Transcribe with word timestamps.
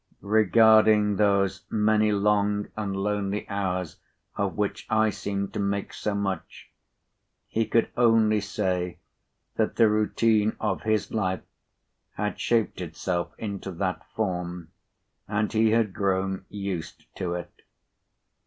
Regarding 0.23 1.17
those 1.17 1.61
many 1.69 2.11
long 2.11 2.69
and 2.75 2.95
lonely 2.97 3.47
hours 3.47 3.97
of 4.35 4.57
which 4.57 4.87
I 4.89 5.11
seemed 5.11 5.53
to 5.53 5.59
make 5.59 5.93
so 5.93 6.15
much, 6.15 6.71
he 7.47 7.67
could 7.67 7.87
only 7.95 8.39
say 8.41 8.97
that 9.57 9.75
the 9.75 9.87
routine 9.87 10.55
of 10.59 10.81
his 10.81 11.11
life 11.11 11.43
had 12.15 12.39
shaped 12.39 12.81
itself 12.81 13.33
into 13.37 13.69
that 13.73 14.03
form, 14.15 14.69
and 15.27 15.53
he 15.53 15.69
had 15.69 15.93
grown 15.93 16.45
used 16.49 17.05
to 17.17 17.35
it. 17.35 17.61